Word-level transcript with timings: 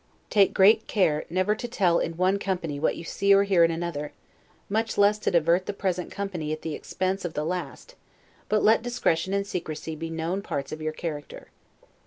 Take 0.31 0.55
great 0.55 0.87
care 0.87 1.25
never 1.29 1.53
to 1.53 1.67
tell 1.67 1.99
in 1.99 2.17
one 2.17 2.39
company 2.39 2.79
what 2.79 2.95
you 2.97 3.03
see 3.03 3.35
or 3.35 3.43
hear 3.43 3.63
in 3.63 3.69
another, 3.69 4.13
much 4.67 4.97
less 4.97 5.19
to 5.19 5.29
divert 5.29 5.67
the 5.67 5.73
present 5.77 6.09
company 6.11 6.51
at 6.51 6.63
the 6.63 6.73
expense 6.73 7.23
of 7.23 7.35
the 7.35 7.45
last; 7.45 7.93
but 8.49 8.63
let 8.63 8.81
discretion 8.81 9.31
and 9.31 9.45
secrecy 9.45 9.95
be 9.95 10.09
known 10.09 10.41
parts 10.41 10.71
of 10.71 10.81
your 10.81 10.91
character. 10.91 11.49